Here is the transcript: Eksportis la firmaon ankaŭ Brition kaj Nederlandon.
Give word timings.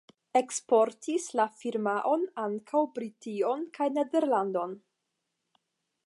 Eksportis 0.39 1.25
la 1.39 1.43
firmaon 1.57 2.23
ankaŭ 2.45 2.81
Brition 2.95 3.61
kaj 3.79 3.89
Nederlandon. 3.99 4.73